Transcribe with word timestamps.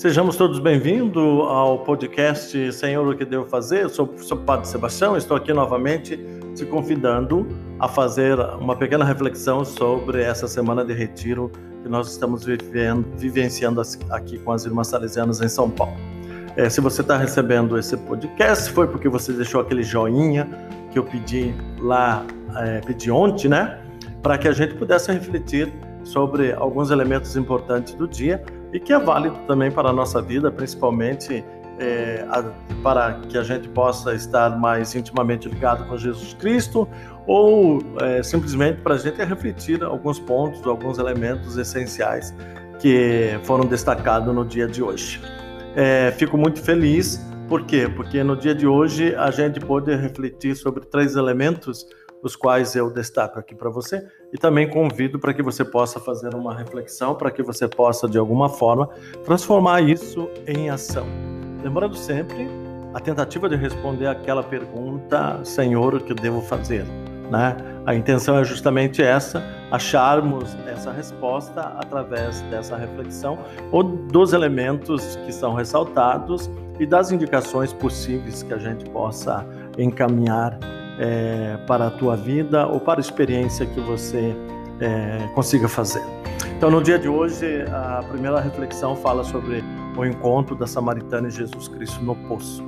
Sejamos 0.00 0.34
todos 0.34 0.58
bem-vindos 0.58 1.22
ao 1.46 1.80
podcast 1.80 2.72
Senhor, 2.72 3.06
o 3.06 3.14
que 3.14 3.22
devo 3.22 3.44
fazer? 3.44 3.82
Eu 3.82 3.90
sou, 3.90 4.06
o 4.06 4.36
Padre 4.38 4.66
Sebastião, 4.66 5.14
estou 5.14 5.36
aqui 5.36 5.52
novamente 5.52 6.18
te 6.54 6.64
convidando 6.64 7.46
a 7.78 7.86
fazer 7.86 8.40
uma 8.58 8.74
pequena 8.74 9.04
reflexão 9.04 9.62
sobre 9.62 10.22
essa 10.22 10.48
semana 10.48 10.82
de 10.86 10.94
retiro 10.94 11.52
que 11.82 11.88
nós 11.90 12.10
estamos 12.10 12.46
vivendo, 12.46 13.04
vivenciando 13.18 13.82
aqui 14.08 14.38
com 14.38 14.52
as 14.52 14.64
irmãs 14.64 14.86
salesianas 14.86 15.42
em 15.42 15.50
São 15.50 15.68
Paulo. 15.68 15.98
É, 16.56 16.70
se 16.70 16.80
você 16.80 17.02
está 17.02 17.18
recebendo 17.18 17.76
esse 17.76 17.94
podcast, 17.94 18.72
foi 18.72 18.86
porque 18.86 19.06
você 19.06 19.34
deixou 19.34 19.60
aquele 19.60 19.82
joinha 19.82 20.48
que 20.90 20.98
eu 20.98 21.04
pedi 21.04 21.54
lá, 21.78 22.24
é, 22.56 22.80
pedi 22.80 23.10
ontem, 23.10 23.48
né? 23.48 23.78
Para 24.22 24.38
que 24.38 24.48
a 24.48 24.52
gente 24.52 24.72
pudesse 24.76 25.12
refletir 25.12 25.70
sobre 26.04 26.54
alguns 26.54 26.90
elementos 26.90 27.36
importantes 27.36 27.92
do 27.92 28.08
dia 28.08 28.42
e 28.72 28.80
que 28.80 28.92
é 28.92 28.98
válido 28.98 29.36
também 29.46 29.70
para 29.70 29.90
a 29.90 29.92
nossa 29.92 30.20
vida, 30.22 30.50
principalmente 30.50 31.44
é, 31.78 32.24
a, 32.28 32.44
para 32.82 33.14
que 33.28 33.38
a 33.38 33.42
gente 33.42 33.68
possa 33.68 34.14
estar 34.14 34.58
mais 34.58 34.94
intimamente 34.94 35.48
ligado 35.48 35.86
com 35.86 35.96
Jesus 35.96 36.34
Cristo 36.34 36.88
ou 37.26 37.82
é, 38.00 38.22
simplesmente 38.22 38.80
para 38.82 38.94
a 38.94 38.98
gente 38.98 39.22
refletir 39.24 39.82
alguns 39.82 40.18
pontos, 40.18 40.64
alguns 40.66 40.98
elementos 40.98 41.56
essenciais 41.56 42.34
que 42.78 43.38
foram 43.44 43.64
destacados 43.66 44.34
no 44.34 44.44
dia 44.44 44.66
de 44.66 44.82
hoje. 44.82 45.20
É, 45.74 46.12
fico 46.12 46.36
muito 46.36 46.60
feliz, 46.60 47.24
por 47.48 47.64
quê? 47.64 47.90
Porque 47.94 48.22
no 48.22 48.36
dia 48.36 48.54
de 48.54 48.66
hoje 48.66 49.14
a 49.16 49.30
gente 49.30 49.58
pôde 49.58 49.94
refletir 49.94 50.54
sobre 50.54 50.84
três 50.84 51.16
elementos 51.16 51.86
os 52.22 52.36
quais 52.36 52.74
eu 52.76 52.90
destaco 52.90 53.38
aqui 53.38 53.54
para 53.54 53.70
você 53.70 54.06
e 54.32 54.38
também 54.38 54.68
convido 54.68 55.18
para 55.18 55.32
que 55.32 55.42
você 55.42 55.64
possa 55.64 55.98
fazer 55.98 56.34
uma 56.34 56.54
reflexão, 56.54 57.14
para 57.14 57.30
que 57.30 57.42
você 57.42 57.66
possa 57.66 58.08
de 58.08 58.18
alguma 58.18 58.48
forma 58.48 58.88
transformar 59.24 59.80
isso 59.80 60.28
em 60.46 60.70
ação. 60.70 61.06
Lembrando 61.62 61.96
sempre 61.96 62.48
a 62.94 63.00
tentativa 63.00 63.48
de 63.48 63.56
responder 63.56 64.06
aquela 64.06 64.42
pergunta, 64.42 65.40
Senhor, 65.44 65.94
o 65.94 66.00
que 66.00 66.14
devo 66.14 66.40
fazer? 66.40 66.84
Né? 67.30 67.56
A 67.86 67.94
intenção 67.94 68.36
é 68.38 68.44
justamente 68.44 69.00
essa, 69.02 69.42
acharmos 69.70 70.56
essa 70.66 70.90
resposta 70.90 71.60
através 71.78 72.40
dessa 72.42 72.76
reflexão 72.76 73.38
ou 73.70 73.84
dos 73.84 74.32
elementos 74.32 75.16
que 75.24 75.32
são 75.32 75.54
ressaltados 75.54 76.50
e 76.80 76.86
das 76.86 77.12
indicações 77.12 77.72
possíveis 77.72 78.42
que 78.42 78.52
a 78.52 78.58
gente 78.58 78.88
possa 78.90 79.46
encaminhar 79.78 80.58
é, 81.00 81.56
para 81.66 81.86
a 81.86 81.90
tua 81.90 82.14
vida 82.14 82.66
ou 82.66 82.78
para 82.78 83.00
a 83.00 83.02
experiência 83.02 83.64
que 83.64 83.80
você 83.80 84.36
é, 84.78 85.26
consiga 85.34 85.66
fazer. 85.66 86.02
Então, 86.56 86.70
no 86.70 86.82
dia 86.82 86.98
de 86.98 87.08
hoje, 87.08 87.64
a 87.72 88.04
primeira 88.06 88.38
reflexão 88.38 88.94
fala 88.94 89.24
sobre 89.24 89.64
o 89.96 90.04
encontro 90.04 90.54
da 90.54 90.66
samaritana 90.66 91.28
e 91.28 91.30
Jesus 91.30 91.68
Cristo 91.68 92.04
no 92.04 92.14
poço. 92.14 92.62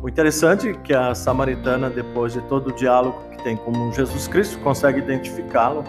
O 0.00 0.08
interessante 0.08 0.68
é 0.68 0.72
que 0.72 0.94
a 0.94 1.12
samaritana, 1.16 1.90
depois 1.90 2.32
de 2.32 2.40
todo 2.42 2.68
o 2.68 2.72
diálogo 2.72 3.20
que 3.32 3.42
tem 3.42 3.56
com 3.56 3.92
Jesus 3.92 4.28
Cristo, 4.28 4.56
consegue 4.60 5.00
identificá-lo 5.00 5.82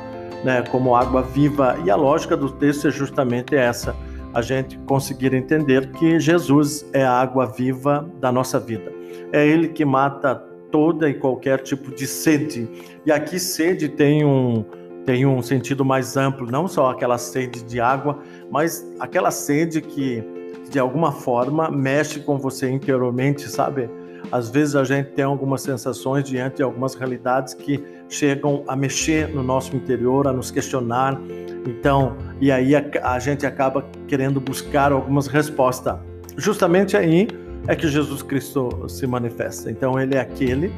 né, 0.44 0.64
como 0.72 0.96
água 0.96 1.22
viva. 1.22 1.78
E 1.86 1.92
a 1.92 1.96
lógica 1.96 2.36
do 2.36 2.50
texto 2.50 2.88
é 2.88 2.92
justamente 2.92 3.56
essa: 3.56 3.96
a 4.34 4.42
gente 4.42 4.80
conseguir 4.80 5.36
entender 5.36 5.92
que 5.92 6.20
Jesus 6.20 6.84
é 6.94 7.04
a 7.04 7.12
água 7.12 7.46
viva 7.46 8.10
da 8.20 8.32
nossa 8.32 8.60
vida. 8.60 8.92
É 9.32 9.46
Ele 9.46 9.68
que 9.68 9.86
mata 9.86 10.49
toda 10.72 11.10
e 11.10 11.14
qualquer 11.14 11.62
tipo 11.62 11.94
de 11.94 12.08
sede. 12.08 12.70
E 13.06 13.12
aqui 13.12 13.40
sede 13.40 13.90
tem 13.90 14.26
um 14.26 14.64
tem 15.06 15.26
um 15.26 15.42
sentido 15.42 15.84
mais 15.84 16.16
amplo, 16.16 16.46
não 16.52 16.68
só 16.68 16.92
aquela 16.92 17.18
sede 17.18 17.64
de 17.64 17.80
água, 17.80 18.20
mas 18.52 18.86
aquela 19.00 19.32
sede 19.32 19.82
que 19.82 20.24
de 20.70 20.78
alguma 20.78 21.12
forma 21.12 21.72
mexe 21.72 22.20
com 22.20 22.38
você 22.38 22.70
interiormente, 22.70 23.50
sabe? 23.50 23.90
Às 24.32 24.50
vezes 24.50 24.76
a 24.76 24.84
gente 24.84 25.12
tem 25.12 25.26
algumas 25.26 25.62
sensações 25.62 26.24
diante 26.26 26.58
de 26.58 26.64
algumas 26.64 26.94
realidades 26.94 27.54
que 27.54 27.84
chegam 28.08 28.64
a 28.68 28.76
mexer 28.76 29.30
no 29.30 29.42
nosso 29.42 29.76
interior, 29.76 30.28
a 30.28 30.34
nos 30.34 30.52
questionar. 30.52 31.20
Então, 31.66 32.16
e 32.40 32.52
aí 32.52 32.76
a, 32.76 32.84
a 33.04 33.18
gente 33.18 33.46
acaba 33.46 33.84
querendo 34.08 34.40
buscar 34.40 34.92
algumas 34.92 35.26
respostas. 35.26 35.96
Justamente 36.38 36.96
aí 36.96 37.28
é 37.68 37.76
que 37.76 37.88
Jesus 37.88 38.22
Cristo 38.22 38.88
se 38.88 39.06
manifesta. 39.06 39.70
Então, 39.70 40.00
ele 40.00 40.16
é 40.16 40.20
aquele 40.20 40.72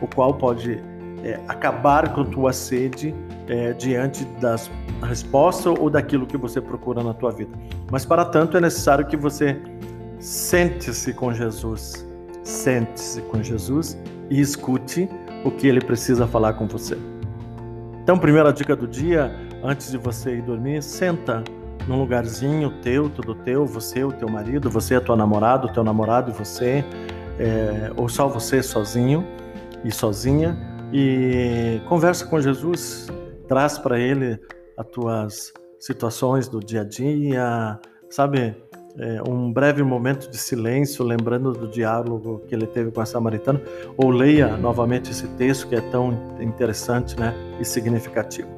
o 0.00 0.06
qual 0.06 0.34
pode 0.34 0.82
é, 1.24 1.40
acabar 1.48 2.12
com 2.12 2.24
tua 2.24 2.52
sede 2.52 3.14
é, 3.48 3.72
diante 3.72 4.24
das 4.40 4.70
respostas 5.02 5.74
ou 5.78 5.88
daquilo 5.88 6.26
que 6.26 6.36
você 6.36 6.60
procura 6.60 7.02
na 7.02 7.14
tua 7.14 7.30
vida. 7.30 7.50
Mas 7.90 8.04
para 8.04 8.24
tanto 8.24 8.56
é 8.56 8.60
necessário 8.60 9.06
que 9.06 9.16
você 9.16 9.60
sente-se 10.18 11.12
com 11.12 11.32
Jesus, 11.32 12.06
sente-se 12.42 13.20
com 13.22 13.42
Jesus 13.42 13.98
e 14.30 14.40
escute 14.40 15.08
o 15.44 15.50
que 15.50 15.66
ele 15.66 15.80
precisa 15.80 16.26
falar 16.26 16.54
com 16.54 16.66
você. 16.66 16.96
Então, 18.02 18.18
primeira 18.18 18.52
dica 18.52 18.76
do 18.76 18.86
dia, 18.86 19.34
antes 19.62 19.90
de 19.90 19.98
você 19.98 20.36
ir 20.36 20.42
dormir, 20.42 20.82
senta 20.82 21.42
num 21.86 21.98
lugarzinho 21.98 22.70
teu, 22.82 23.08
tudo 23.08 23.34
teu, 23.34 23.64
você, 23.64 24.04
o 24.04 24.12
teu 24.12 24.28
marido, 24.28 24.68
você, 24.68 24.96
a 24.96 25.00
tua 25.00 25.16
namorada, 25.16 25.66
o 25.66 25.72
teu 25.72 25.84
namorado 25.84 26.30
e 26.30 26.34
você, 26.34 26.84
é, 27.38 27.92
ou 27.96 28.08
só 28.08 28.28
você 28.28 28.62
sozinho 28.62 29.24
e 29.84 29.90
sozinha, 29.92 30.56
e 30.92 31.80
conversa 31.88 32.26
com 32.26 32.40
Jesus, 32.40 33.08
traz 33.48 33.78
para 33.78 33.98
ele 33.98 34.38
as 34.76 34.86
tuas 34.86 35.52
situações 35.78 36.48
do 36.48 36.60
dia 36.60 36.80
a 36.80 36.84
dia, 36.84 37.80
sabe? 38.10 38.56
É, 38.98 39.20
um 39.28 39.52
breve 39.52 39.82
momento 39.82 40.30
de 40.30 40.38
silêncio, 40.38 41.04
lembrando 41.04 41.52
do 41.52 41.68
diálogo 41.68 42.42
que 42.48 42.54
ele 42.54 42.66
teve 42.66 42.90
com 42.90 43.00
a 43.00 43.06
samaritana, 43.06 43.60
ou 43.96 44.10
leia 44.10 44.56
novamente 44.56 45.10
esse 45.10 45.28
texto 45.36 45.68
que 45.68 45.74
é 45.74 45.80
tão 45.82 46.18
interessante 46.40 47.18
né, 47.18 47.34
e 47.60 47.64
significativo. 47.64 48.48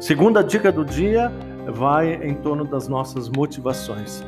Segunda 0.00 0.42
dica 0.42 0.72
do 0.72 0.84
dia 0.84 1.30
vai 1.72 2.14
em 2.14 2.34
torno 2.34 2.64
das 2.64 2.88
nossas 2.88 3.28
motivações. 3.28 4.22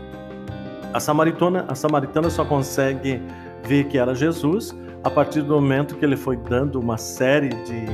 A 0.93 1.01
samaritana, 1.01 1.65
a 1.69 1.75
samaritana 1.75 2.31
só 2.31 2.45
consegue 2.45 3.21
ver 3.65 3.85
que 3.85 3.99
era 3.99 4.15
Jesus 4.15 4.75
a 5.05 5.11
partir 5.11 5.43
do 5.43 5.55
momento 5.55 5.95
que 5.97 6.05
ele 6.05 6.17
foi 6.17 6.37
dando 6.37 6.81
uma 6.81 6.97
série 6.97 7.51
de, 7.51 7.87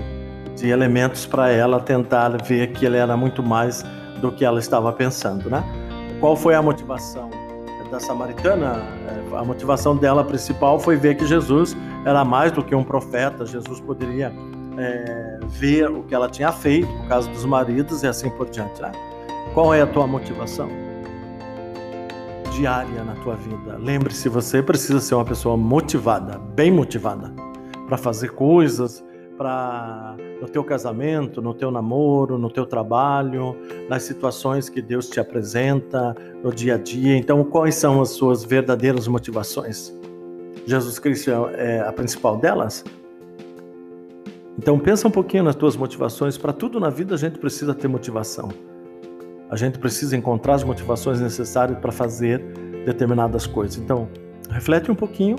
de 0.57 0.69
elementos 0.69 1.27
para 1.27 1.51
ela 1.51 1.81
tentar 1.81 2.31
ver 2.43 2.73
que 2.73 2.87
ele 2.87 2.97
era 2.97 3.17
muito 3.17 3.43
mais 3.43 3.85
do 4.21 4.31
que 4.31 4.45
ela 4.45 4.59
estava 4.59 4.93
pensando, 4.93 5.51
né? 5.51 5.63
Qual 6.21 6.37
foi 6.37 6.55
a 6.55 6.63
motivação 6.63 7.29
da 7.91 7.99
samaritana? 7.99 8.83
É, 9.09 9.37
a 9.37 9.45
motivação 9.45 9.97
dela 9.97 10.23
principal 10.23 10.79
foi 10.79 10.97
ver 10.97 11.17
que 11.17 11.27
Jesus 11.27 11.77
era 12.07 12.25
mais 12.25 12.53
do 12.53 12.63
que 12.63 12.75
um 12.75 12.85
profeta. 12.85 13.45
Jesus 13.45 13.81
poderia 13.81 14.33
é, 14.79 15.41
ver 15.49 15.91
o 15.91 16.03
que 16.05 16.15
ela 16.15 16.29
tinha 16.29 16.53
feito 16.53 16.87
por 16.87 17.09
causa 17.09 17.29
dos 17.31 17.45
maridos 17.45 18.03
e 18.03 18.07
assim 18.07 18.31
por 18.31 18.49
diante, 18.49 18.81
né? 18.81 18.93
Qual 19.55 19.75
é 19.75 19.83
a 19.83 19.87
tua 19.87 20.07
motivação 20.07 20.71
diária 22.53 23.05
na 23.05 23.15
tua 23.17 23.35
vida? 23.37 23.77
Lembre-se, 23.77 24.27
você 24.31 24.63
precisa 24.63 24.99
ser 24.99 25.15
uma 25.15 25.27
pessoa 25.27 25.59
motivada, 25.59 26.39
bem 26.39 26.73
motivada, 26.73 27.31
para 27.87 27.99
fazer 27.99 28.31
coisas, 28.31 29.05
para 29.37 30.17
no 30.41 30.49
teu 30.49 30.65
casamento, 30.65 31.43
no 31.43 31.53
teu 31.53 31.71
namoro, 31.71 32.39
no 32.39 32.49
teu 32.49 32.65
trabalho, 32.65 33.55
nas 33.91 34.05
situações 34.05 34.71
que 34.71 34.81
Deus 34.81 35.11
te 35.11 35.21
apresenta 35.21 36.17
no 36.43 36.51
dia 36.51 36.77
a 36.77 36.79
dia. 36.79 37.15
Então, 37.15 37.45
quais 37.45 37.75
são 37.75 38.01
as 38.01 38.09
suas 38.09 38.43
verdadeiras 38.43 39.07
motivações? 39.07 39.93
Jesus 40.65 40.99
Cristo 40.99 41.31
é 41.31 41.81
a 41.81 41.93
principal 41.93 42.39
delas? 42.39 42.83
Então 44.57 44.79
pensa 44.79 45.07
um 45.07 45.11
pouquinho 45.11 45.45
nas 45.45 45.57
tuas 45.57 45.77
motivações. 45.77 46.39
Para 46.39 46.55
tudo 46.55 46.81
na 46.81 46.89
vida 46.89 47.15
a 47.15 47.19
gente 47.19 47.39
precisa 47.39 47.75
ter 47.75 47.89
motivação. 47.89 48.72
A 49.53 49.57
gente 49.57 49.79
precisa 49.79 50.17
encontrar 50.17 50.55
as 50.55 50.65
motivações 50.65 51.21
necessárias 51.21 51.79
para 51.79 51.93
fazer 51.93 52.43
determinadas 52.87 53.47
coisas. 53.47 53.77
Então, 53.77 54.09
reflete 54.51 54.91
um 54.91 54.95
pouquinho, 54.95 55.37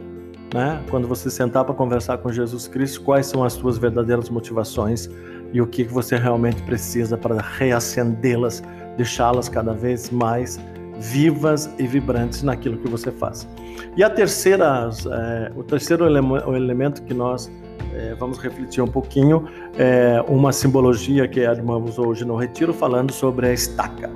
né? 0.53 0.83
Quando 0.91 1.07
você 1.07 1.31
sentar 1.31 1.65
para 1.65 1.73
conversar 1.73 2.19
com 2.19 2.31
Jesus 2.31 2.67
Cristo, 2.67 3.01
quais 3.01 3.25
são 3.25 3.43
as 3.43 3.53
suas 3.53 3.79
verdadeiras 3.79 4.29
motivações 4.29 5.09
e 5.51 5.59
o 5.59 5.65
que 5.65 5.83
você 5.83 6.15
realmente 6.15 6.61
precisa 6.61 7.17
para 7.17 7.41
reacendê-las, 7.41 8.61
deixá-las 8.97 9.49
cada 9.49 9.73
vez 9.73 10.11
mais 10.11 10.59
vivas 10.99 11.73
e 11.77 11.87
vibrantes 11.87 12.43
naquilo 12.43 12.77
que 12.77 12.87
você 12.87 13.11
faz. 13.11 13.47
E 13.95 14.03
a 14.03 14.09
terceira, 14.09 14.89
é, 15.11 15.51
o 15.55 15.63
terceiro 15.63 16.05
ele 16.05 16.19
o 16.19 16.55
elemento 16.55 17.03
que 17.03 17.13
nós 17.13 17.51
é, 17.93 18.15
vamos 18.15 18.37
refletir 18.37 18.81
um 18.81 18.87
pouquinho 18.87 19.45
é, 19.77 20.23
uma 20.27 20.51
simbologia 20.51 21.27
que 21.27 21.45
armamos 21.45 21.99
hoje 21.99 22.25
no 22.25 22.35
retiro 22.35 22.73
falando 22.73 23.11
sobre 23.11 23.47
a 23.47 23.53
estaca. 23.53 24.09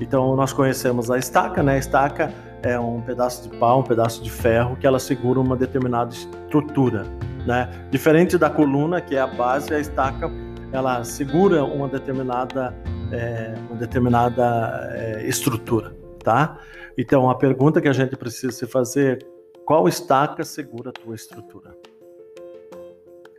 Então 0.00 0.34
nós 0.36 0.52
conhecemos 0.52 1.10
a 1.10 1.18
estaca, 1.18 1.62
né? 1.62 1.74
A 1.74 1.78
estaca 1.78 2.32
é 2.62 2.78
um 2.78 3.00
pedaço 3.00 3.48
de 3.48 3.56
pau, 3.56 3.80
um 3.80 3.82
pedaço 3.82 4.22
de 4.22 4.30
ferro 4.30 4.76
que 4.76 4.86
ela 4.86 4.98
segura 4.98 5.40
uma 5.40 5.56
determinada 5.56 6.12
estrutura, 6.12 7.04
né? 7.46 7.68
Diferente 7.90 8.36
da 8.36 8.50
coluna 8.50 9.00
que 9.00 9.16
é 9.16 9.20
a 9.20 9.26
base, 9.26 9.72
a 9.72 9.78
estaca 9.78 10.30
ela 10.72 11.04
segura 11.04 11.64
uma 11.64 11.86
determinada 11.86 12.74
é, 13.12 13.54
uma 13.70 13.78
determinada 13.78 14.90
é, 14.92 15.24
estrutura. 15.26 16.03
Tá? 16.24 16.58
Então, 16.98 17.30
a 17.30 17.34
pergunta 17.34 17.80
que 17.80 17.88
a 17.88 17.92
gente 17.92 18.16
precisa 18.16 18.50
se 18.50 18.66
fazer 18.66 19.24
qual 19.64 19.86
estaca 19.86 20.42
segura 20.42 20.90
a 20.90 20.92
tua 20.92 21.14
estrutura? 21.14 21.76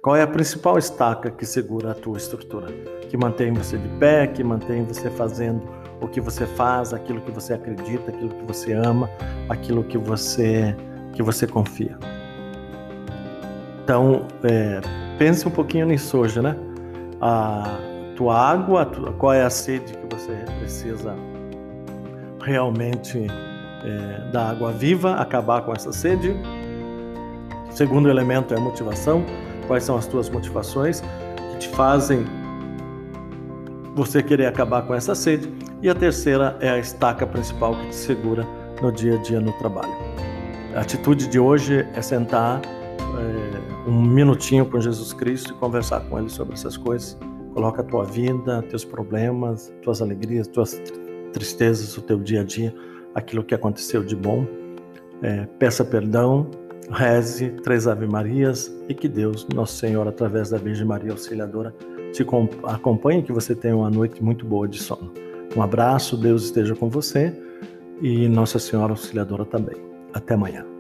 Qual 0.02 0.16
é 0.16 0.22
a 0.22 0.28
principal 0.28 0.78
estaca 0.78 1.32
que 1.32 1.46
segura 1.46 1.92
a 1.92 1.94
tua 1.96 2.18
estrutura? 2.18 2.68
Que 3.10 3.18
mantém 3.18 3.52
você 3.52 3.78
de 3.78 3.90
pé, 3.98 4.28
que 4.28 4.44
mantém 4.44 4.86
você 4.86 5.10
fazendo 5.10 5.64
o 6.00 6.08
que 6.08 6.22
você 6.22 6.46
faz, 6.46 6.94
aquilo 6.94 7.22
que 7.22 7.32
você 7.32 7.54
acredita, 7.54 8.12
aquilo 8.12 8.30
que 8.30 8.44
você 8.44 8.74
ama, 8.74 9.10
aquilo 9.50 9.84
que 9.84 9.98
você 9.98 10.76
que 11.14 11.24
você 11.24 11.48
confia. 11.48 11.98
Então, 13.84 14.28
é, 14.44 14.82
pense 15.18 15.48
um 15.48 15.52
pouquinho 15.52 15.86
nisso 15.86 16.18
hoje, 16.18 16.42
né? 16.42 16.56
A 17.22 17.64
tua 18.16 18.38
água, 18.38 18.82
a 18.82 18.86
tua, 18.86 19.14
qual 19.14 19.34
é 19.34 19.44
a 19.44 19.50
sede 19.50 19.94
que 19.94 20.16
você 20.16 20.34
precisa 20.60 21.16
realmente 22.46 23.28
é, 23.84 24.32
da 24.32 24.50
água 24.50 24.72
viva, 24.72 25.16
acabar 25.16 25.64
com 25.64 25.74
essa 25.74 25.92
sede. 25.92 26.36
O 27.70 27.76
segundo 27.76 28.10
elemento 28.10 28.54
é 28.54 28.58
a 28.58 28.60
motivação. 28.60 29.26
Quais 29.68 29.84
são 29.84 29.98
as 29.98 30.06
tuas 30.06 30.30
motivações 30.30 31.02
que 31.52 31.58
te 31.58 31.70
fazem 31.70 32.26
você 33.96 34.22
querer 34.22 34.46
acabar 34.46 34.84
com 34.84 34.94
essa 34.94 35.16
sede? 35.16 35.52
E 35.82 35.90
a 35.90 35.96
terceira 35.96 36.56
é 36.62 36.70
a 36.70 36.78
estaca 36.78 37.26
principal 37.26 37.76
que 37.76 37.90
te 37.90 37.96
segura 37.96 38.48
no 38.82 38.92
dia 38.92 39.16
a 39.16 39.22
dia 39.22 39.40
no 39.40 39.52
trabalho. 39.54 39.94
A 40.76 40.82
atitude 40.82 41.28
de 41.28 41.40
hoje 41.40 41.88
é 41.96 42.02
sentar 42.02 42.62
é, 42.64 43.90
um 43.90 44.02
minutinho 44.02 44.66
com 44.66 44.80
Jesus 44.80 45.14
Cristo 45.14 45.54
e 45.54 45.54
conversar 45.56 46.02
com 46.02 46.20
Ele 46.20 46.30
sobre 46.30 46.54
essas 46.54 46.78
coisas. 46.78 47.18
Coloca 47.54 47.82
a 47.82 47.86
tua 47.86 48.04
vida, 48.04 48.62
teus 48.64 48.84
problemas, 48.84 49.74
tuas 49.82 50.02
alegrias, 50.02 50.48
tuas 50.48 50.82
tristezas, 51.36 51.98
o 51.98 52.02
teu 52.02 52.18
dia 52.18 52.42
a 52.42 52.44
dia 52.44 52.74
aquilo 53.16 53.44
que 53.44 53.56
aconteceu 53.56 54.04
de 54.04 54.16
bom. 54.16 54.46
É, 55.22 55.46
peça 55.58 55.86
perdão, 55.86 56.52
reze 56.92 57.50
três 57.64 57.88
Ave 57.88 58.06
Marias 58.06 58.72
e 58.90 58.94
que 58.94 59.08
Deus, 59.08 59.48
Nosso 59.48 59.78
Senhor, 59.78 60.06
através 60.08 60.50
da 60.50 60.58
Virgem 60.58 60.86
Maria 60.86 61.12
Auxiliadora, 61.12 61.74
te 62.12 62.26
acompanhe 62.66 63.24
que 63.24 63.32
você 63.32 63.56
tenha 63.56 63.76
uma 63.76 63.90
noite 63.90 64.22
muito 64.22 64.46
boa 64.46 64.68
de 64.68 64.78
sono. 64.78 65.14
Um 65.56 65.62
abraço, 65.62 66.18
Deus 66.18 66.44
esteja 66.44 66.76
com 66.76 66.90
você 66.90 67.34
e 68.02 68.28
Nossa 68.28 68.60
Senhora 68.60 68.92
Auxiliadora 68.92 69.46
também. 69.46 69.76
Até 70.14 70.34
amanhã. 70.34 70.75